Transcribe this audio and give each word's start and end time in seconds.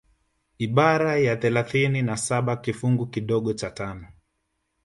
Ibara 0.57 1.17
ya 1.17 1.37
thalathini 1.37 2.01
na 2.01 2.17
saba 2.17 2.57
kifungu 2.57 3.05
kidogo 3.07 3.53
cha 3.53 3.71
tano 3.71 4.07